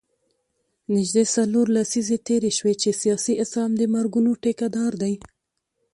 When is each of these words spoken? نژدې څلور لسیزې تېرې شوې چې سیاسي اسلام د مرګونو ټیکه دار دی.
نژدې 0.93 1.23
څلور 1.35 1.65
لسیزې 1.75 2.17
تېرې 2.27 2.51
شوې 2.57 2.73
چې 2.81 2.89
سیاسي 3.01 3.33
اسلام 3.43 3.71
د 3.77 3.81
مرګونو 3.95 4.31
ټیکه 4.43 4.67
دار 4.75 4.93
دی. 5.01 5.13